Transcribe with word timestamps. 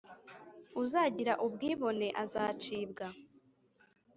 Uzagira 0.81 1.33
ubwibone 1.45 2.07
azacibwa 2.23 3.05